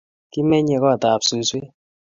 [0.31, 1.65] kimenye kootab suswek